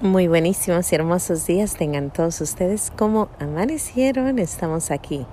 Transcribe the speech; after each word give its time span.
Muy 0.00 0.28
buenísimos 0.28 0.92
y 0.92 0.94
hermosos 0.94 1.44
días 1.44 1.74
tengan 1.74 2.12
todos 2.12 2.40
ustedes. 2.40 2.92
¿Cómo 2.96 3.28
amanecieron? 3.40 4.38
Estamos 4.38 4.92
aquí 4.92 5.26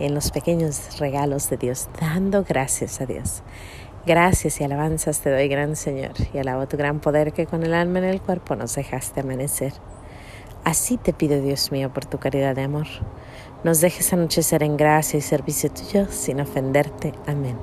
en 0.00 0.14
los 0.16 0.32
pequeños 0.32 0.98
regalos 0.98 1.48
de 1.48 1.56
Dios, 1.56 1.88
dando 2.00 2.42
gracias 2.42 3.00
a 3.00 3.06
Dios. 3.06 3.44
Gracias 4.04 4.60
y 4.60 4.64
alabanzas 4.64 5.20
te 5.20 5.30
doy, 5.30 5.46
gran 5.46 5.76
Señor, 5.76 6.14
y 6.34 6.38
alabo 6.38 6.66
tu 6.66 6.76
gran 6.76 6.98
poder 6.98 7.32
que 7.32 7.46
con 7.46 7.62
el 7.62 7.72
alma 7.72 8.00
en 8.00 8.06
el 8.06 8.20
cuerpo 8.20 8.56
nos 8.56 8.74
dejaste 8.74 9.20
amanecer. 9.20 9.74
Así 10.64 10.96
te 10.96 11.12
pido, 11.12 11.40
Dios 11.40 11.70
mío, 11.70 11.92
por 11.92 12.04
tu 12.04 12.18
caridad 12.18 12.56
de 12.56 12.62
amor, 12.62 12.88
nos 13.62 13.80
dejes 13.80 14.12
anochecer 14.12 14.64
en 14.64 14.76
gracia 14.76 15.18
y 15.18 15.20
servicio 15.20 15.70
tuyo 15.70 16.08
sin 16.10 16.40
ofenderte. 16.40 17.12
Amén 17.28 17.56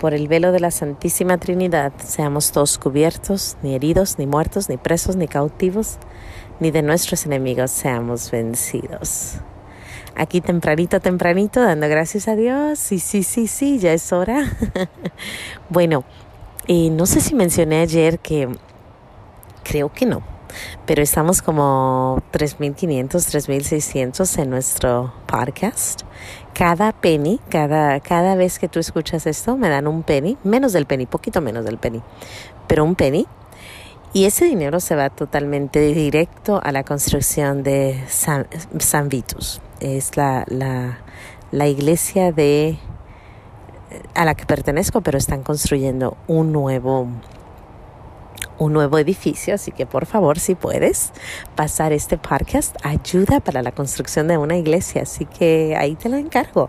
por 0.00 0.14
el 0.14 0.28
velo 0.28 0.50
de 0.50 0.60
la 0.60 0.70
Santísima 0.70 1.36
Trinidad, 1.36 1.92
seamos 2.02 2.52
todos 2.52 2.78
cubiertos, 2.78 3.58
ni 3.62 3.74
heridos, 3.74 4.18
ni 4.18 4.26
muertos, 4.26 4.70
ni 4.70 4.78
presos, 4.78 5.14
ni 5.14 5.28
cautivos, 5.28 5.98
ni 6.58 6.70
de 6.70 6.80
nuestros 6.80 7.26
enemigos 7.26 7.70
seamos 7.70 8.30
vencidos. 8.30 9.34
Aquí 10.16 10.40
tempranito, 10.40 11.00
tempranito, 11.00 11.60
dando 11.60 11.86
gracias 11.86 12.28
a 12.28 12.34
Dios. 12.34 12.78
Sí, 12.78 12.98
sí, 12.98 13.22
sí, 13.22 13.46
sí, 13.46 13.78
ya 13.78 13.92
es 13.92 14.10
hora. 14.12 14.50
bueno, 15.68 16.04
y 16.66 16.88
no 16.88 17.04
sé 17.04 17.20
si 17.20 17.34
mencioné 17.34 17.80
ayer 17.80 18.18
que 18.18 18.48
creo 19.62 19.92
que 19.92 20.06
no, 20.06 20.22
pero 20.86 21.02
estamos 21.02 21.42
como 21.42 22.22
3.500, 22.32 23.08
3.600 23.08 24.38
en 24.42 24.50
nuestro 24.50 25.12
podcast 25.26 26.02
cada 26.60 26.92
penny, 26.92 27.40
cada, 27.48 28.00
cada 28.00 28.34
vez 28.34 28.58
que 28.58 28.68
tú 28.68 28.80
escuchas 28.80 29.26
esto, 29.26 29.56
me 29.56 29.70
dan 29.70 29.86
un 29.86 30.02
penny, 30.02 30.36
menos 30.44 30.74
del 30.74 30.84
penny, 30.84 31.06
poquito 31.06 31.40
menos 31.40 31.64
del 31.64 31.78
penny, 31.78 32.02
pero 32.66 32.84
un 32.84 32.96
penny. 32.96 33.26
Y 34.12 34.24
ese 34.26 34.44
dinero 34.44 34.78
se 34.80 34.94
va 34.94 35.08
totalmente 35.08 35.80
directo 35.80 36.60
a 36.62 36.70
la 36.72 36.82
construcción 36.82 37.62
de 37.62 38.04
San, 38.08 38.46
Vitus. 39.08 39.62
Es 39.80 40.18
la, 40.18 40.44
la, 40.48 40.98
la 41.50 41.66
iglesia 41.68 42.30
de, 42.30 42.76
a 44.14 44.26
la 44.26 44.34
que 44.34 44.44
pertenezco, 44.44 45.00
pero 45.00 45.16
están 45.16 45.42
construyendo 45.42 46.16
un 46.26 46.52
nuevo 46.52 47.08
un 48.60 48.74
nuevo 48.74 48.98
edificio, 48.98 49.54
así 49.54 49.72
que 49.72 49.86
por 49.86 50.06
favor, 50.06 50.38
si 50.38 50.54
puedes 50.54 51.12
pasar 51.56 51.92
este 51.92 52.18
podcast, 52.18 52.76
ayuda 52.84 53.40
para 53.40 53.62
la 53.62 53.72
construcción 53.72 54.28
de 54.28 54.36
una 54.36 54.56
iglesia, 54.56 55.02
así 55.02 55.24
que 55.24 55.74
ahí 55.76 55.96
te 55.96 56.10
lo 56.10 56.16
encargo. 56.16 56.68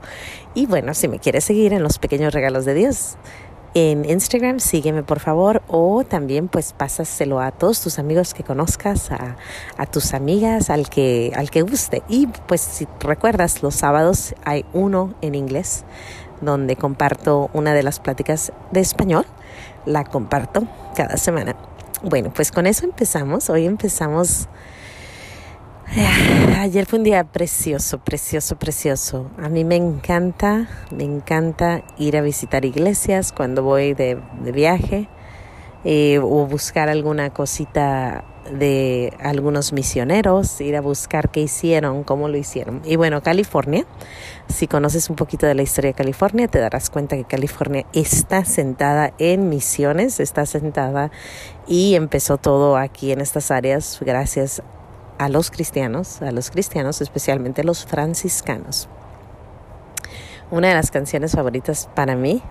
Y 0.55 0.65
bueno, 0.65 0.93
si 0.93 1.09
me 1.09 1.19
quieres 1.19 1.43
seguir 1.43 1.73
en 1.73 1.83
los 1.83 1.99
pequeños 1.99 2.33
regalos 2.33 2.63
de 2.63 2.73
Dios, 2.73 3.17
en 3.73 4.09
Instagram, 4.09 4.59
sígueme 4.59 5.03
por 5.03 5.19
favor 5.19 5.61
o 5.67 6.03
también 6.03 6.47
pues 6.47 6.73
pásaselo 6.73 7.39
a 7.39 7.51
todos 7.51 7.81
tus 7.81 7.99
amigos 7.99 8.33
que 8.33 8.43
conozcas, 8.43 9.11
a, 9.11 9.37
a, 9.77 9.85
tus 9.85 10.13
amigas, 10.13 10.69
al 10.69 10.89
que, 10.89 11.33
al 11.35 11.49
que 11.49 11.61
guste. 11.61 12.03
Y 12.07 12.27
pues 12.47 12.61
si 12.61 12.87
recuerdas, 13.01 13.63
los 13.63 13.75
sábados 13.75 14.33
hay 14.45 14.65
uno 14.73 15.13
en 15.21 15.35
inglés 15.35 15.83
donde 16.41 16.75
comparto 16.75 17.49
una 17.53 17.73
de 17.73 17.83
las 17.83 17.99
pláticas 17.99 18.51
de 18.71 18.79
español. 18.79 19.25
La 19.85 20.03
comparto 20.03 20.67
cada 20.95 21.17
semana. 21.17 21.55
Bueno, 22.03 22.31
pues 22.33 22.51
con 22.51 22.65
eso 22.67 22.85
empezamos. 22.85 23.49
Hoy 23.49 23.65
empezamos... 23.65 24.47
Ayer 26.57 26.85
fue 26.85 26.99
un 26.99 27.03
día 27.03 27.23
precioso, 27.25 27.99
precioso, 27.99 28.55
precioso. 28.55 29.29
A 29.37 29.49
mí 29.49 29.65
me 29.65 29.75
encanta, 29.75 30.69
me 30.89 31.03
encanta 31.03 31.83
ir 31.97 32.15
a 32.15 32.21
visitar 32.21 32.63
iglesias 32.63 33.33
cuando 33.33 33.61
voy 33.61 33.93
de, 33.93 34.17
viaje 34.53 35.09
eh, 35.83 36.19
o 36.19 36.47
buscar 36.47 36.87
alguna 36.87 37.31
cosita 37.31 38.23
de 38.51 39.13
algunos 39.19 39.73
misioneros, 39.73 40.59
ir 40.61 40.75
a 40.75 40.81
buscar 40.81 41.29
qué 41.29 41.41
hicieron, 41.41 42.03
cómo 42.03 42.27
lo 42.27 42.37
hicieron. 42.37 42.81
Y 42.85 42.95
bueno, 42.95 43.21
California, 43.23 43.85
si 44.47 44.67
conoces 44.67 45.09
un 45.09 45.15
poquito 45.15 45.45
de 45.45 45.55
la 45.55 45.61
historia 45.61 45.91
de 45.91 45.93
California, 45.95 46.47
te 46.47 46.59
darás 46.59 46.89
cuenta 46.89 47.15
que 47.15 47.23
California 47.23 47.85
está 47.93 48.45
sentada 48.45 49.13
en 49.17 49.49
misiones, 49.49 50.19
está 50.19 50.45
sentada 50.45 51.11
y 51.67 51.95
empezó 51.95 52.37
todo 52.37 52.77
aquí 52.77 53.11
en 53.11 53.21
estas 53.21 53.51
áreas 53.51 53.99
gracias 54.01 54.61
a 55.17 55.29
los 55.29 55.51
cristianos, 55.51 56.21
a 56.21 56.31
los 56.31 56.49
cristianos, 56.49 57.01
especialmente 57.01 57.63
los 57.63 57.85
franciscanos. 57.85 58.89
Una 60.49 60.69
de 60.69 60.73
las 60.73 60.91
canciones 60.91 61.33
favoritas 61.33 61.89
para 61.95 62.15
mí, 62.15 62.41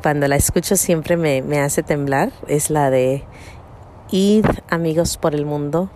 cuando 0.00 0.28
la 0.28 0.36
escucho 0.36 0.76
siempre 0.76 1.16
me, 1.16 1.42
me 1.42 1.60
hace 1.60 1.82
temblar, 1.82 2.30
es 2.46 2.70
la 2.70 2.90
de 2.90 3.24
Id 4.12 4.46
amigos 4.70 5.16
por 5.16 5.34
el 5.34 5.44
mundo, 5.44 5.90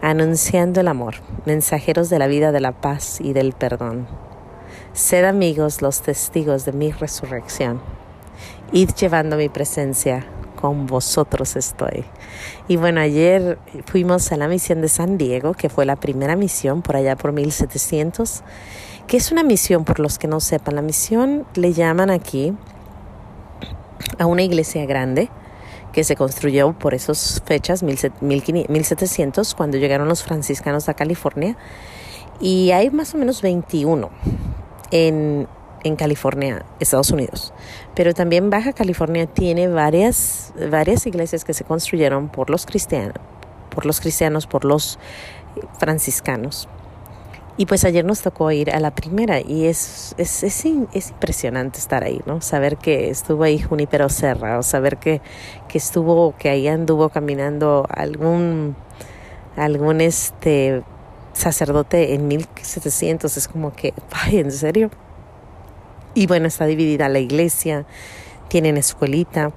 anunciando 0.00 0.80
el 0.80 0.88
amor, 0.88 1.16
mensajeros 1.44 2.08
de 2.08 2.18
la 2.18 2.26
vida, 2.26 2.50
de 2.50 2.60
la 2.60 2.72
paz 2.72 3.20
y 3.20 3.34
del 3.34 3.52
perdón. 3.52 4.08
Sed 4.94 5.26
amigos 5.26 5.82
los 5.82 6.00
testigos 6.00 6.64
de 6.64 6.72
mi 6.72 6.92
resurrección. 6.92 7.82
Id 8.72 8.92
llevando 8.98 9.36
mi 9.36 9.50
presencia, 9.50 10.24
con 10.58 10.86
vosotros 10.86 11.56
estoy. 11.56 12.06
Y 12.68 12.76
bueno, 12.76 13.02
ayer 13.02 13.58
fuimos 13.84 14.32
a 14.32 14.38
la 14.38 14.48
misión 14.48 14.80
de 14.80 14.88
San 14.88 15.18
Diego, 15.18 15.52
que 15.52 15.68
fue 15.68 15.84
la 15.84 15.96
primera 15.96 16.36
misión 16.36 16.80
por 16.80 16.96
allá 16.96 17.16
por 17.16 17.32
1700, 17.32 18.42
que 19.06 19.18
es 19.18 19.30
una 19.30 19.42
misión, 19.42 19.84
por 19.84 20.00
los 20.00 20.18
que 20.18 20.26
no 20.26 20.40
sepan, 20.40 20.74
la 20.74 20.82
misión 20.82 21.44
le 21.54 21.74
llaman 21.74 22.08
aquí 22.08 22.54
a 24.18 24.24
una 24.24 24.42
iglesia 24.42 24.86
grande 24.86 25.28
que 25.92 26.04
se 26.04 26.16
construyó 26.16 26.72
por 26.72 26.94
esas 26.94 27.42
fechas, 27.44 27.82
1700, 27.82 29.54
cuando 29.54 29.78
llegaron 29.78 30.08
los 30.08 30.22
franciscanos 30.22 30.88
a 30.88 30.94
California. 30.94 31.56
Y 32.40 32.70
hay 32.70 32.90
más 32.90 33.14
o 33.14 33.18
menos 33.18 33.42
21 33.42 34.10
en, 34.90 35.48
en 35.84 35.96
California, 35.96 36.64
Estados 36.78 37.10
Unidos. 37.10 37.52
Pero 37.94 38.14
también 38.14 38.50
Baja 38.50 38.72
California 38.72 39.26
tiene 39.26 39.68
varias, 39.68 40.52
varias 40.70 41.06
iglesias 41.06 41.44
que 41.44 41.54
se 41.54 41.64
construyeron 41.64 42.28
por 42.28 42.50
los 42.50 42.66
cristianos, 42.66 43.14
por 43.74 43.86
los 43.86 44.00
cristianos, 44.00 44.46
por 44.46 44.64
los 44.64 44.98
franciscanos. 45.78 46.68
Y 47.60 47.66
pues 47.66 47.84
ayer 47.84 48.06
nos 48.06 48.22
tocó 48.22 48.50
ir 48.52 48.70
a 48.70 48.80
la 48.80 48.90
primera 48.94 49.38
y 49.38 49.66
es, 49.66 50.14
es, 50.16 50.44
es, 50.44 50.64
impresionante 50.64 51.78
estar 51.78 52.02
ahí, 52.02 52.22
¿no? 52.24 52.40
Saber 52.40 52.78
que 52.78 53.10
estuvo 53.10 53.42
ahí 53.42 53.58
Junipero 53.58 54.08
Serra 54.08 54.58
o 54.58 54.62
saber 54.62 54.96
que, 54.96 55.20
que 55.68 55.76
estuvo, 55.76 56.34
que 56.38 56.48
ahí 56.48 56.68
anduvo 56.68 57.10
caminando 57.10 57.86
algún, 57.90 58.76
algún 59.56 60.00
este 60.00 60.82
sacerdote 61.34 62.14
en 62.14 62.28
1700, 62.28 63.36
es 63.36 63.46
como 63.46 63.74
que, 63.74 63.92
ay, 64.10 64.38
¿en 64.38 64.52
serio? 64.52 64.88
Y 66.14 66.28
bueno, 66.28 66.46
está 66.46 66.64
dividida 66.64 67.10
la 67.10 67.18
iglesia, 67.18 67.84
tienen 68.48 68.78
escuelita, 68.78 69.52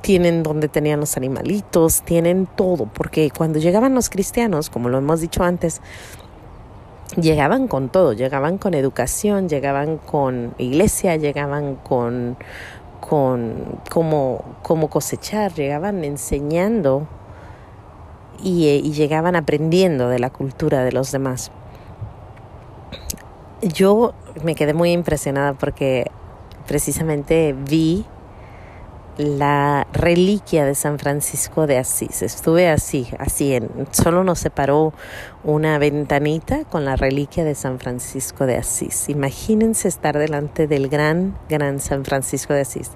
tienen 0.00 0.44
donde 0.44 0.68
tenían 0.68 1.00
los 1.00 1.16
animalitos, 1.16 2.02
tienen 2.02 2.46
todo, 2.46 2.86
porque 2.86 3.32
cuando 3.36 3.58
llegaban 3.58 3.96
los 3.96 4.10
cristianos, 4.10 4.70
como 4.70 4.88
lo 4.88 4.98
hemos 4.98 5.20
dicho 5.20 5.42
antes, 5.42 5.80
llegaban 7.16 7.68
con 7.68 7.88
todo, 7.88 8.12
llegaban 8.12 8.58
con 8.58 8.74
educación, 8.74 9.48
llegaban 9.48 9.98
con 9.98 10.54
iglesia, 10.58 11.16
llegaban 11.16 11.76
con, 11.76 12.36
con 13.00 13.80
cómo, 13.90 14.88
cosechar, 14.90 15.52
llegaban 15.54 16.04
enseñando 16.04 17.06
y, 18.42 18.68
eh, 18.68 18.76
y 18.76 18.92
llegaban 18.92 19.36
aprendiendo 19.36 20.08
de 20.08 20.18
la 20.18 20.30
cultura 20.30 20.84
de 20.84 20.92
los 20.92 21.10
demás. 21.12 21.50
Yo 23.62 24.14
me 24.42 24.54
quedé 24.54 24.72
muy 24.72 24.92
impresionada 24.92 25.52
porque 25.54 26.10
precisamente 26.66 27.54
vi 27.68 28.06
la 29.20 29.86
reliquia 29.92 30.64
de 30.64 30.74
San 30.74 30.98
Francisco 30.98 31.66
de 31.66 31.78
Asís. 31.78 32.22
Estuve 32.22 32.68
así, 32.68 33.08
así, 33.18 33.54
en, 33.54 33.68
solo 33.90 34.24
nos 34.24 34.38
separó 34.38 34.92
una 35.44 35.78
ventanita 35.78 36.64
con 36.64 36.84
la 36.84 36.96
reliquia 36.96 37.44
de 37.44 37.54
San 37.54 37.78
Francisco 37.78 38.46
de 38.46 38.56
Asís. 38.56 39.08
Imagínense 39.08 39.88
estar 39.88 40.18
delante 40.18 40.66
del 40.66 40.88
gran, 40.88 41.36
gran 41.48 41.80
San 41.80 42.04
Francisco 42.04 42.54
de 42.54 42.62
Asís. 42.62 42.90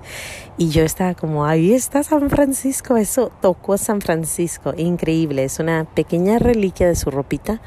Y 0.59 0.71
yo 0.71 0.83
estaba 0.83 1.15
como, 1.15 1.47
ahí 1.47 1.73
está 1.73 2.03
San 2.03 2.31
Francisco, 2.31 2.97
eso 2.97 3.31
tocó 3.41 3.79
San 3.79 4.01
Francisco, 4.01 4.75
increíble, 4.77 5.45
es 5.45 5.59
una 5.59 5.85
pequeña 5.85 6.39
reliquia 6.39 6.87
de 6.87 6.97
su 6.97 7.11
ropita. 7.11 7.61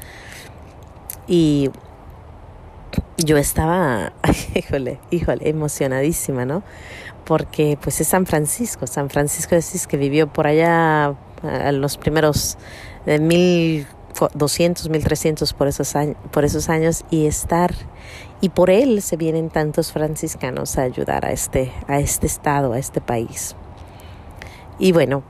Y 1.26 1.70
yo 3.18 3.36
estaba, 3.36 4.12
híjole, 4.54 5.00
híjole, 5.10 5.48
emocionadísima, 5.48 6.44
¿no? 6.44 6.62
Porque 7.28 7.78
pues 7.82 8.00
es 8.00 8.08
San 8.08 8.24
Francisco, 8.24 8.86
San 8.86 9.10
Francisco 9.10 9.54
de 9.54 9.62
que 9.86 9.98
vivió 9.98 10.32
por 10.32 10.46
allá 10.46 11.14
en 11.42 11.80
los 11.82 11.98
primeros 11.98 12.56
de 13.04 13.18
1200, 13.18 14.88
1300 14.88 15.52
por 15.52 15.68
esos, 15.68 15.94
años, 15.94 16.16
por 16.30 16.46
esos 16.46 16.70
años 16.70 17.04
y 17.10 17.26
estar 17.26 17.74
y 18.40 18.48
por 18.48 18.70
él 18.70 19.02
se 19.02 19.18
vienen 19.18 19.50
tantos 19.50 19.92
franciscanos 19.92 20.78
a 20.78 20.82
ayudar 20.84 21.26
a 21.26 21.32
este, 21.32 21.70
a 21.86 22.00
este 22.00 22.26
estado, 22.26 22.72
a 22.72 22.78
este 22.78 23.02
país. 23.02 23.54
Y 24.78 24.92
bueno, 24.92 25.22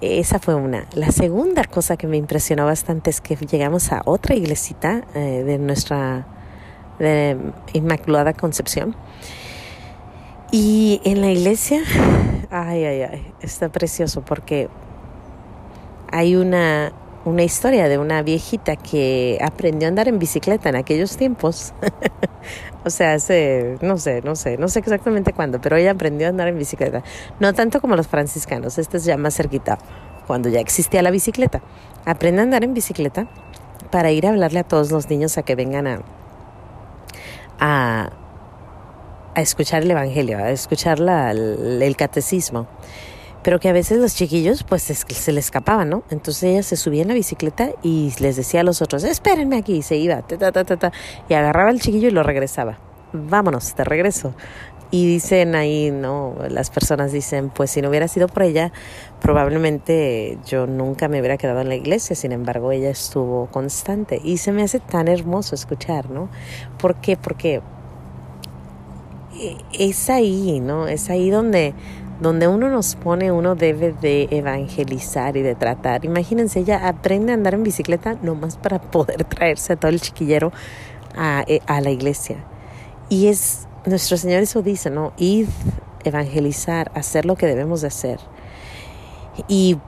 esa 0.00 0.38
fue 0.38 0.54
una. 0.54 0.86
La 0.94 1.12
segunda 1.12 1.64
cosa 1.64 1.98
que 1.98 2.06
me 2.06 2.16
impresionó 2.16 2.64
bastante 2.64 3.10
es 3.10 3.20
que 3.20 3.36
llegamos 3.36 3.92
a 3.92 4.00
otra 4.06 4.34
iglesita 4.34 5.04
eh, 5.14 5.42
de 5.44 5.58
nuestra 5.58 6.26
de 6.98 7.36
Inmaculada 7.74 8.32
Concepción. 8.32 8.96
Y 10.54 11.00
en 11.04 11.22
la 11.22 11.30
iglesia, 11.30 11.80
ay, 12.50 12.84
ay, 12.84 13.02
ay, 13.04 13.34
está 13.40 13.70
precioso 13.70 14.20
porque 14.20 14.68
hay 16.10 16.36
una, 16.36 16.92
una 17.24 17.42
historia 17.42 17.88
de 17.88 17.96
una 17.96 18.20
viejita 18.20 18.76
que 18.76 19.38
aprendió 19.40 19.88
a 19.88 19.90
andar 19.90 20.08
en 20.08 20.18
bicicleta 20.18 20.68
en 20.68 20.76
aquellos 20.76 21.16
tiempos. 21.16 21.72
o 22.84 22.90
sea, 22.90 23.14
hace, 23.14 23.78
no 23.80 23.96
sé, 23.96 24.20
no 24.20 24.36
sé, 24.36 24.58
no 24.58 24.68
sé 24.68 24.80
exactamente 24.80 25.32
cuándo, 25.32 25.58
pero 25.58 25.76
ella 25.76 25.92
aprendió 25.92 26.26
a 26.26 26.30
andar 26.30 26.48
en 26.48 26.58
bicicleta. 26.58 27.02
No 27.40 27.54
tanto 27.54 27.80
como 27.80 27.96
los 27.96 28.08
franciscanos, 28.08 28.76
este 28.76 28.98
es 28.98 29.06
ya 29.06 29.16
más 29.16 29.34
cerquita, 29.34 29.78
cuando 30.26 30.50
ya 30.50 30.60
existía 30.60 31.00
la 31.00 31.10
bicicleta. 31.10 31.62
Aprende 32.04 32.42
a 32.42 32.44
andar 32.44 32.62
en 32.62 32.74
bicicleta 32.74 33.26
para 33.90 34.10
ir 34.10 34.26
a 34.26 34.28
hablarle 34.28 34.58
a 34.58 34.64
todos 34.64 34.92
los 34.92 35.08
niños 35.08 35.38
a 35.38 35.44
que 35.44 35.54
vengan 35.54 35.86
a, 35.86 36.02
a, 37.58 38.10
escuchar 39.40 39.82
el 39.82 39.90
Evangelio, 39.90 40.38
a 40.38 40.50
escuchar 40.50 41.00
el 41.00 41.96
catecismo 41.96 42.66
pero 43.42 43.58
que 43.58 43.68
a 43.68 43.72
veces 43.72 43.98
los 43.98 44.14
chiquillos 44.14 44.62
pues 44.62 44.82
se 44.82 45.32
les 45.32 45.44
escapaban, 45.44 45.90
¿no? 45.90 46.04
Entonces 46.10 46.44
ella 46.44 46.62
se 46.62 46.76
subía 46.76 47.02
en 47.02 47.08
la 47.08 47.14
bicicleta 47.14 47.70
y 47.82 48.12
les 48.20 48.36
decía 48.36 48.60
a 48.60 48.64
los 48.64 48.82
otros, 48.82 49.04
espérenme 49.04 49.56
aquí, 49.56 49.74
y 49.74 49.82
se 49.82 49.96
iba, 49.96 50.22
ta, 50.22 50.52
ta, 50.52 50.64
ta, 50.64 50.92
y 51.28 51.34
agarraba 51.34 51.70
al 51.70 51.80
chiquillo 51.80 52.08
y 52.08 52.12
lo 52.12 52.22
regresaba. 52.22 52.78
Vámonos, 53.12 53.74
te 53.74 53.84
regreso. 53.84 54.34
Y 54.90 55.06
dicen 55.06 55.54
ahí, 55.54 55.90
¿no? 55.90 56.36
Las 56.50 56.68
personas 56.68 57.12
dicen, 57.12 57.48
pues 57.48 57.70
si 57.70 57.80
no 57.80 57.88
hubiera 57.88 58.08
sido 58.08 58.28
por 58.28 58.42
ella, 58.42 58.72
probablemente 59.20 60.38
yo 60.46 60.66
nunca 60.66 61.08
me 61.08 61.18
hubiera 61.18 61.38
quedado 61.38 61.62
en 61.62 61.70
la 61.70 61.76
iglesia, 61.76 62.14
sin 62.14 62.30
embargo 62.30 62.72
ella 62.72 62.90
estuvo 62.90 63.46
constante. 63.46 64.20
Y 64.22 64.36
se 64.36 64.52
me 64.52 64.62
hace 64.62 64.80
tan 64.80 65.08
hermoso 65.08 65.54
escuchar, 65.54 66.10
¿no? 66.10 66.28
¿Por 66.78 66.96
qué? 66.96 67.16
Porque 67.16 67.62
es 69.72 70.10
ahí, 70.10 70.60
¿no? 70.60 70.86
Es 70.86 71.10
ahí 71.10 71.30
donde 71.30 71.74
donde 72.22 72.46
uno 72.46 72.70
nos 72.70 72.94
pone, 72.94 73.32
uno 73.32 73.56
debe 73.56 73.92
de 73.92 74.28
evangelizar 74.30 75.36
y 75.36 75.42
de 75.42 75.56
tratar. 75.56 76.04
Imagínense, 76.04 76.60
ella 76.60 76.88
aprende 76.88 77.32
a 77.32 77.34
andar 77.34 77.54
en 77.54 77.64
bicicleta 77.64 78.16
nomás 78.22 78.56
para 78.56 78.80
poder 78.80 79.24
traerse 79.28 79.72
a 79.72 79.76
todo 79.76 79.90
el 79.90 80.00
chiquillero 80.00 80.52
a, 81.16 81.44
eh, 81.48 81.60
a 81.66 81.80
la 81.80 81.90
iglesia. 81.90 82.44
Y 83.08 83.26
es, 83.26 83.66
nuestro 83.84 84.16
Señor 84.16 84.42
eso 84.42 84.62
dice, 84.62 84.88
¿no? 84.88 85.12
Id, 85.16 85.48
evangelizar, 86.04 86.92
hacer 86.94 87.26
lo 87.26 87.34
que 87.34 87.46
debemos 87.46 87.80
de 87.80 87.88
hacer. 87.88 88.20
Y 89.48 89.78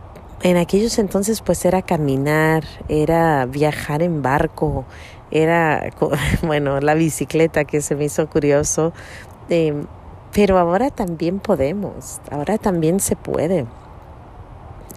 en 0.43 0.57
aquellos 0.57 0.99
entonces 0.99 1.41
pues 1.41 1.65
era 1.65 1.83
caminar, 1.83 2.65
era 2.89 3.47
viajar 3.47 4.03
en 4.03 4.23
barco, 4.23 4.85
era, 5.31 5.91
bueno, 6.43 6.81
la 6.81 6.95
bicicleta 6.95 7.65
que 7.65 7.81
se 7.81 7.95
me 7.95 8.05
hizo 8.07 8.29
curioso. 8.29 8.93
Eh, 9.49 9.85
pero 10.33 10.59
ahora 10.59 10.91
también 10.91 11.39
podemos, 11.39 12.21
ahora 12.31 12.59
también 12.59 12.99
se 12.99 13.15
puede. 13.15 13.67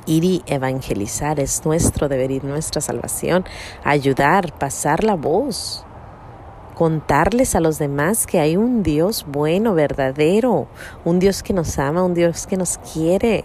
Ir 0.07 0.23
y 0.23 0.43
evangelizar 0.47 1.39
es 1.39 1.65
nuestro 1.65 2.07
deber 2.07 2.31
y 2.31 2.39
nuestra 2.39 2.81
salvación. 2.81 3.45
Ayudar, 3.83 4.57
pasar 4.57 5.03
la 5.03 5.15
voz. 5.15 5.85
Contarles 6.75 7.55
a 7.55 7.59
los 7.59 7.77
demás 7.77 8.25
que 8.25 8.39
hay 8.39 8.55
un 8.55 8.83
Dios 8.83 9.25
bueno, 9.27 9.73
verdadero. 9.73 10.67
Un 11.03 11.19
Dios 11.19 11.43
que 11.43 11.53
nos 11.53 11.77
ama, 11.77 12.03
un 12.03 12.13
Dios 12.13 12.47
que 12.47 12.55
nos 12.55 12.77
quiere. 12.77 13.43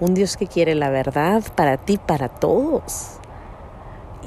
Un 0.00 0.14
Dios 0.14 0.36
que 0.36 0.46
quiere 0.46 0.74
la 0.74 0.90
verdad 0.90 1.44
para 1.54 1.76
ti, 1.76 1.96
para 1.96 2.28
todos. 2.28 3.19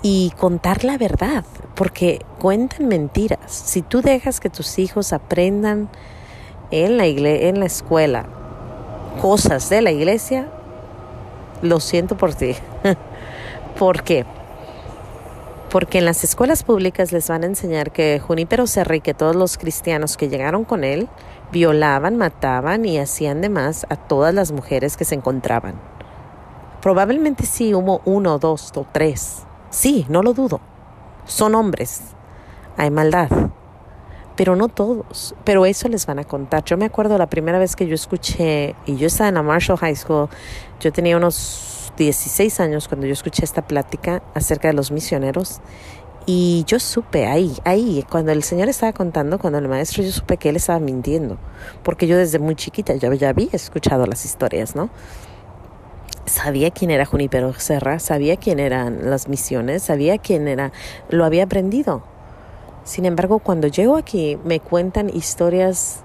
Y 0.04 0.32
contar 0.38 0.84
la 0.84 0.98
verdad, 0.98 1.46
porque 1.76 2.20
cuentan 2.38 2.88
mentiras. 2.88 3.40
Si 3.48 3.82
tú 3.82 4.02
dejas 4.02 4.40
que 4.40 4.50
tus 4.50 4.78
hijos 4.78 5.14
aprendan 5.14 5.90
en 6.72 6.98
la, 6.98 7.06
en 7.06 7.60
la 7.60 7.66
escuela 7.66 8.26
cosas 9.22 9.70
de 9.70 9.82
la 9.82 9.92
iglesia, 9.92 10.48
lo 11.62 11.80
siento 11.80 12.18
por 12.18 12.36
ti. 12.36 12.56
¿Por 13.80 14.04
qué? 14.04 14.26
Porque 15.70 16.00
en 16.00 16.06
las 16.06 16.24
escuelas 16.24 16.64
públicas 16.64 17.12
les 17.12 17.30
van 17.30 17.44
a 17.44 17.48
enseñar 17.48 17.92
que 17.92 18.20
Junípero 18.20 18.68
Serra 18.68 18.98
y 18.98 19.02
que 19.02 19.14
todos 19.14 19.36
los 19.36 19.58
cristianos 19.58 20.18
que 20.18 20.30
llegaron 20.30 20.66
con 20.66 20.84
él 20.84 21.08
violaban, 21.52 22.18
mataban 22.18 22.86
y 22.86 23.00
hacían 23.00 23.42
demás 23.42 23.86
a 23.90 23.96
todas 23.96 24.34
las 24.34 24.52
mujeres 24.52 24.98
que 24.98 25.06
se 25.06 25.16
encontraban. 25.16 25.76
Probablemente 26.82 27.46
sí 27.46 27.74
hubo 27.74 28.02
uno, 28.06 28.38
dos 28.38 28.72
o 28.76 28.86
tres. 28.92 29.44
Sí, 29.74 30.06
no 30.08 30.22
lo 30.22 30.34
dudo. 30.34 30.62
Son 31.26 31.56
hombres. 31.56 32.02
Hay 32.78 32.92
maldad 32.92 33.30
pero 34.36 34.56
no 34.56 34.68
todos, 34.68 35.36
pero 35.44 35.66
eso 35.66 35.88
les 35.90 36.06
van 36.06 36.20
a 36.20 36.24
contar. 36.24 36.64
Yo 36.64 36.78
me 36.78 36.86
acuerdo 36.86 37.18
la 37.18 37.28
primera 37.28 37.60
vez 37.60 37.76
que 37.76 37.88
yo 37.88 37.96
escuché, 37.96 38.76
y 38.86 38.96
yo 38.96 39.08
estaba 39.08 39.30
en 39.30 39.36
la 39.36 39.44
Marshall 39.44 39.78
High 39.78 39.96
School, 39.96 40.28
yo 40.80 40.92
tenía 40.92 41.18
unos 41.18 41.92
16 41.98 42.60
años 42.60 42.88
cuando 42.88 43.06
yo 43.06 43.14
escuché 43.14 43.44
esta 43.44 43.62
plática 43.62 44.24
acerca 44.34 44.70
de 44.70 44.74
los 44.74 44.92
misioneros, 44.92 45.62
y 46.26 46.64
yo 46.66 46.80
supe 46.80 47.28
ahí, 47.28 47.54
ahí, 47.66 48.04
cuando 48.10 48.32
el 48.32 48.44
Señor 48.44 48.70
estaba 48.70 48.94
contando, 48.94 49.38
cuando 49.38 49.60
el 49.60 49.68
maestro, 49.68 50.04
yo 50.04 50.12
supe 50.12 50.38
que 50.38 50.50
él 50.50 50.56
estaba 50.56 50.80
mintiendo, 50.80 51.38
porque 51.84 52.08
yo 52.08 52.18
desde 52.18 52.40
muy 52.40 52.56
chiquita 52.56 52.96
ya, 52.96 53.14
ya 53.14 53.30
había 53.30 53.50
escuchado 53.52 54.06
las 54.08 54.26
historias, 54.26 54.76
¿no? 54.76 54.90
Sabía 56.26 56.72
quién 56.72 56.92
era 56.92 57.06
Junipero 57.06 57.54
Serra, 57.54 58.00
sabía 58.00 58.38
quién 58.38 58.60
eran 58.60 59.10
las 59.10 59.28
misiones, 59.28 59.84
sabía 59.84 60.18
quién 60.18 60.48
era, 60.48 60.72
lo 61.10 61.26
había 61.26 61.44
aprendido 61.44 62.04
sin 62.84 63.06
embargo, 63.06 63.40
cuando 63.40 63.68
llego 63.68 63.96
aquí 63.96 64.38
me 64.44 64.60
cuentan 64.60 65.10
historias 65.10 66.02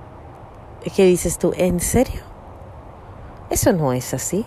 que 0.94 1.05
dices 1.05 1.38
tú, 1.38 1.53
¿en 1.56 1.81
serio? 1.81 2.20
Eso 3.50 3.73
no 3.73 3.93
es 3.93 4.15
así. 4.15 4.47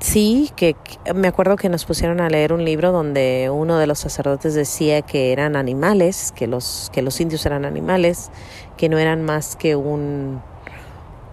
Sí, 0.00 0.50
que, 0.56 0.74
me 1.14 1.28
acuerdo 1.28 1.56
que 1.56 1.68
nos 1.68 1.84
pusieron 1.84 2.20
a 2.20 2.28
leer 2.28 2.52
un 2.52 2.64
libro 2.64 2.92
donde 2.92 3.50
uno 3.52 3.78
de 3.78 3.86
los 3.86 4.00
sacerdotes 4.00 4.54
decía 4.54 5.02
que 5.02 5.32
eran 5.32 5.54
animales, 5.54 6.32
que 6.32 6.46
los, 6.46 6.90
que 6.92 7.02
los 7.02 7.20
indios 7.20 7.44
eran 7.46 7.64
animales, 7.64 8.30
que 8.76 8.88
no 8.88 8.98
eran 8.98 9.22
más 9.22 9.54
que 9.54 9.76
un 9.76 10.42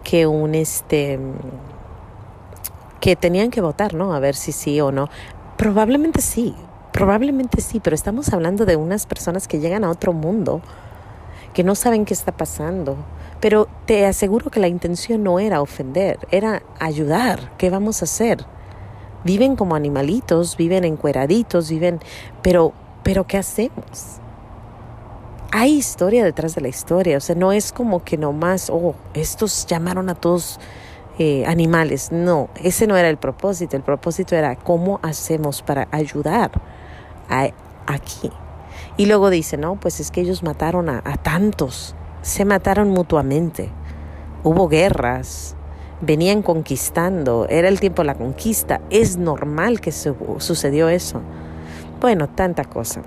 que 0.03 0.27
un 0.27 0.56
este 0.56 1.19
que 3.00 3.16
tenían 3.16 3.50
que 3.51 3.62
votar, 3.62 3.94
¿no? 3.94 4.13
A 4.13 4.19
ver 4.19 4.36
si 4.36 4.51
sí 4.51 4.80
o 4.81 4.92
no. 4.92 5.10
Probablemente 5.57 6.22
sí, 6.22 6.56
Probablemente 6.91 7.62
sí, 7.62 7.79
pero 7.79 7.96
estamos 7.96 8.34
hablando 8.34 8.65
de 8.65 8.75
unas 8.75 9.06
personas 9.06 9.48
que 9.48 9.60
llegan 9.60 9.84
a 9.84 9.89
otro 9.89 10.12
mundo, 10.12 10.62
que 11.53 11.63
no 11.63 11.75
saben 11.75 12.06
qué 12.06 12.13
está 12.13 12.32
pasando. 12.32 12.98
Pero 13.39 13.68
te 13.86 14.06
aseguro 14.06 14.50
que 14.50 14.60
la 14.60 14.68
intención 14.68 15.24
no 15.24 15.39
era 15.39 15.62
ofender, 15.62 16.20
era 16.32 16.63
ayudar. 16.79 17.56
¿Qué 17.58 17.70
vamos 17.70 18.01
a 18.01 18.06
hacer? 18.06 18.46
Viven 19.24 19.56
como 19.56 19.75
animalitos, 19.75 20.58
viven 20.58 20.84
encueraditos, 20.84 21.70
viven... 21.70 22.00
Pero, 22.41 22.74
pero 23.03 23.27
¿qué 23.27 23.38
hacemos? 23.38 24.18
Hay 25.51 25.75
historia 25.75 26.24
detrás 26.24 26.56
de 26.56 26.62
la 26.62 26.68
historia, 26.68 27.18
o 27.18 27.22
sea, 27.22 27.36
no 27.36 27.51
es 27.51 27.72
como 27.72 28.03
que 28.03 28.18
nomás, 28.18 28.70
oh, 28.70 28.94
estos 29.13 29.65
llamaron 29.65 30.10
a 30.10 30.15
todos 30.15 30.60
eh, 31.19 31.45
animales. 31.45 32.11
No, 32.11 32.49
ese 32.63 32.88
no 32.88 32.95
era 32.95 33.09
el 33.09 33.17
propósito. 33.17 33.75
El 33.75 33.83
propósito 33.83 34.35
era 34.35 34.55
cómo 34.55 34.99
hacemos 35.03 35.61
para 35.61 35.88
ayudar 35.91 36.51
aquí. 37.85 38.31
Y 38.95 39.05
luego 39.05 39.29
dice, 39.29 39.57
no, 39.57 39.75
pues 39.75 39.99
es 39.99 40.11
que 40.11 40.21
ellos 40.21 40.43
mataron 40.43 40.89
a, 40.89 41.01
tantos, 41.21 41.95
se 42.21 42.45
mataron 42.45 42.89
mutuamente, 42.89 43.69
hubo 44.43 44.67
guerras, 44.67 45.55
venían 46.01 46.41
conquistando, 46.41 47.47
era 47.49 47.67
el 47.67 47.79
tiempo 47.79 48.01
de 48.01 48.07
la 48.07 48.15
conquista, 48.15 48.81
es 48.89 49.17
normal 49.17 49.81
que 49.81 49.91
sucedió 49.91 50.89
eso. 50.89 51.21
Bueno, 52.01 52.27
tanta 52.27 52.63
cosa. 52.63 53.01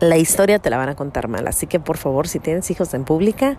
La 0.00 0.16
historia 0.16 0.58
te 0.58 0.70
la 0.70 0.78
van 0.78 0.90
a 0.90 0.96
contar 0.96 1.28
mal, 1.28 1.46
así 1.46 1.66
que 1.66 1.80
por 1.80 1.96
favor, 1.96 2.26
si 2.26 2.38
tienes 2.38 2.70
hijos 2.70 2.94
en 2.94 3.04
pública, 3.04 3.58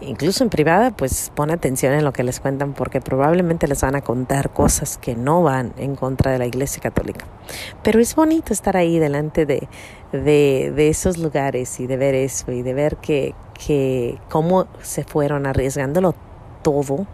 incluso 0.00 0.44
en 0.44 0.50
privada, 0.50 0.90
pues 0.90 1.30
pon 1.34 1.50
atención 1.50 1.92
en 1.92 2.04
lo 2.04 2.12
que 2.12 2.22
les 2.22 2.40
cuentan 2.40 2.72
porque 2.72 3.00
probablemente 3.00 3.66
les 3.68 3.80
van 3.82 3.94
a 3.94 4.02
contar 4.02 4.50
cosas 4.50 4.98
que 4.98 5.14
no 5.14 5.42
van 5.42 5.72
en 5.76 5.96
contra 5.96 6.32
de 6.32 6.38
la 6.38 6.46
Iglesia 6.46 6.82
Católica. 6.82 7.26
Pero 7.82 8.00
es 8.00 8.14
bonito 8.14 8.52
estar 8.52 8.76
ahí 8.76 8.98
delante 8.98 9.46
de, 9.46 9.68
de, 10.12 10.88
esos 10.88 11.18
lugares 11.18 11.80
y 11.80 11.86
de 11.86 11.96
ver 11.96 12.14
eso 12.14 12.52
y 12.52 12.62
de 12.62 12.74
ver 12.74 12.96
que, 12.96 13.34
que 13.66 14.18
cómo 14.28 14.66
se 14.82 15.04
fueron 15.04 15.46
arriesgándolo 15.46 16.14
todo 16.62 17.06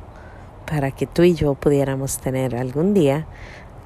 para 0.67 0.91
que 0.91 1.07
tú 1.07 1.23
y 1.23 1.35
yo 1.35 1.55
pudiéramos 1.55 2.19
tener 2.19 2.57
algún 2.57 2.95
día 2.95 3.27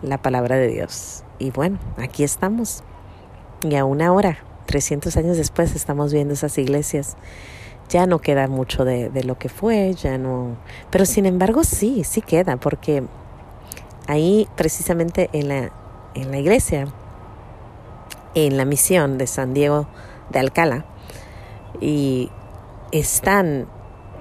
la 0.02 0.18
palabra 0.18 0.56
de 0.56 0.68
Dios. 0.68 1.24
Y 1.38 1.50
bueno, 1.50 1.78
aquí 1.96 2.24
estamos. 2.24 2.82
Y 3.62 3.76
a 3.76 3.84
una 3.84 4.12
hora, 4.12 4.38
300 4.66 5.16
años 5.16 5.36
después, 5.36 5.74
estamos 5.74 6.12
viendo 6.12 6.34
esas 6.34 6.58
iglesias 6.58 7.16
ya 7.88 8.06
no 8.06 8.18
queda 8.18 8.48
mucho 8.48 8.84
de, 8.84 9.10
de, 9.10 9.24
lo 9.24 9.38
que 9.38 9.48
fue, 9.48 9.94
ya 9.94 10.18
no... 10.18 10.56
Pero 10.90 11.06
sin 11.06 11.26
embargo 11.26 11.64
sí, 11.64 12.04
sí 12.04 12.22
queda, 12.22 12.56
porque 12.56 13.04
ahí 14.06 14.48
precisamente 14.56 15.30
en 15.32 15.48
la, 15.48 15.70
en 16.14 16.30
la 16.30 16.38
iglesia, 16.38 16.88
en 18.34 18.56
la 18.56 18.64
misión 18.64 19.18
de 19.18 19.26
San 19.26 19.54
Diego 19.54 19.86
de 20.30 20.38
Alcalá, 20.38 20.84
y 21.80 22.30
están 22.92 23.66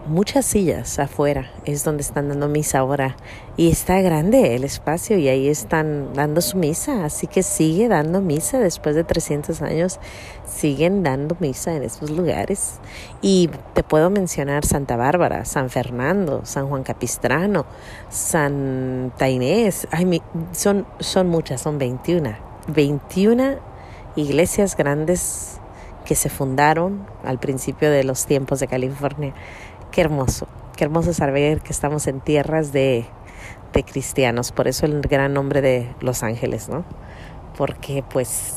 muchas 0.07 0.45
sillas 0.45 0.99
afuera, 0.99 1.51
es 1.65 1.83
donde 1.83 2.01
están 2.01 2.29
dando 2.29 2.47
misa 2.47 2.79
ahora. 2.79 3.15
Y 3.55 3.69
está 3.69 4.01
grande 4.01 4.55
el 4.55 4.63
espacio 4.63 5.17
y 5.17 5.27
ahí 5.27 5.47
están 5.47 6.13
dando 6.13 6.41
su 6.41 6.57
misa, 6.57 7.05
así 7.05 7.27
que 7.27 7.43
sigue 7.43 7.87
dando 7.87 8.21
misa 8.21 8.59
después 8.59 8.95
de 8.95 9.03
300 9.03 9.61
años, 9.61 9.99
siguen 10.45 11.03
dando 11.03 11.37
misa 11.39 11.75
en 11.75 11.83
esos 11.83 12.09
lugares. 12.09 12.79
Y 13.21 13.49
te 13.73 13.83
puedo 13.83 14.09
mencionar 14.09 14.65
Santa 14.65 14.95
Bárbara, 14.97 15.45
San 15.45 15.69
Fernando, 15.69 16.41
San 16.45 16.67
Juan 16.67 16.83
Capistrano, 16.83 17.65
Santa 18.09 19.29
Inés, 19.29 19.87
Ay, 19.91 20.21
son, 20.51 20.85
son 20.99 21.27
muchas, 21.29 21.61
son 21.61 21.77
21, 21.77 22.35
21 22.67 23.73
iglesias 24.15 24.75
grandes 24.75 25.59
que 26.05 26.15
se 26.15 26.29
fundaron 26.29 27.05
al 27.23 27.39
principio 27.39 27.89
de 27.89 28.03
los 28.03 28.25
tiempos 28.25 28.59
de 28.59 28.67
California 28.67 29.33
Qué 29.93 30.01
hermoso, 30.01 30.47
qué 30.75 30.85
hermoso 30.85 31.13
saber 31.13 31.61
que 31.61 31.71
estamos 31.71 32.07
en 32.07 32.19
tierras 32.19 32.73
de, 32.73 33.05
de 33.73 33.83
cristianos, 33.83 34.51
por 34.51 34.67
eso 34.67 34.87
el 34.87 35.01
gran 35.01 35.35
nombre 35.35 35.61
de 35.61 35.87
Los 36.01 36.23
Ángeles, 36.23 36.67
¿no? 36.67 36.83
Porque 37.55 38.03
pues 38.09 38.55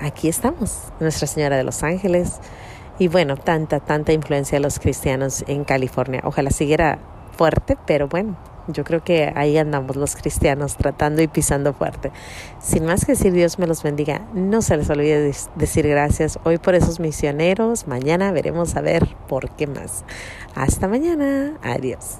aquí 0.00 0.26
estamos, 0.28 0.88
Nuestra 0.98 1.28
Señora 1.28 1.56
de 1.56 1.62
los 1.62 1.84
Ángeles, 1.84 2.40
y 2.98 3.06
bueno, 3.06 3.36
tanta, 3.36 3.78
tanta 3.78 4.12
influencia 4.12 4.56
de 4.58 4.64
los 4.64 4.80
cristianos 4.80 5.44
en 5.46 5.62
California. 5.62 6.22
Ojalá 6.24 6.50
siguiera 6.50 6.98
fuerte, 7.36 7.78
pero 7.86 8.08
bueno, 8.08 8.36
yo 8.68 8.84
creo 8.84 9.02
que 9.02 9.32
ahí 9.34 9.56
andamos 9.58 9.96
los 9.96 10.16
cristianos 10.16 10.76
tratando 10.76 11.22
y 11.22 11.28
pisando 11.28 11.72
fuerte. 11.72 12.12
Sin 12.60 12.84
más 12.84 13.04
que 13.04 13.12
decir, 13.12 13.32
Dios 13.32 13.58
me 13.58 13.66
los 13.66 13.82
bendiga. 13.82 14.26
No 14.34 14.62
se 14.62 14.76
les 14.76 14.90
olvide 14.90 15.32
decir 15.56 15.88
gracias 15.88 16.38
hoy 16.44 16.58
por 16.58 16.74
esos 16.74 17.00
misioneros. 17.00 17.86
Mañana 17.86 18.32
veremos 18.32 18.76
a 18.76 18.80
ver 18.80 19.06
por 19.28 19.50
qué 19.50 19.66
más. 19.66 20.04
Hasta 20.54 20.88
mañana. 20.88 21.54
Adiós. 21.62 22.18